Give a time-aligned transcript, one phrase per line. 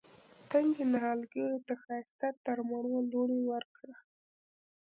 [0.49, 3.95] تنکي نهالګیو ته ښایسته ترمڼو لوڼې ورکړه